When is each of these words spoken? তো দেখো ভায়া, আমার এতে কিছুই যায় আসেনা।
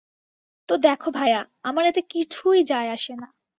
তো 0.69 0.73
দেখো 0.77 1.09
ভায়া, 1.11 1.39
আমার 1.63 1.83
এতে 1.85 2.01
কিছুই 2.09 2.59
যায় 2.63 2.89
আসেনা। 2.89 3.27